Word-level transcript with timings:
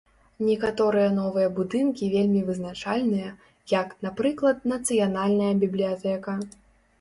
Некаторыя 0.45 1.09
новыя 1.17 1.49
будынкі 1.59 2.09
вельмі 2.13 2.41
вызначальныя, 2.47 3.29
як, 3.81 3.93
напрыклад, 4.07 4.65
нацыянальная 4.73 5.53
бібліятэка. 5.67 6.33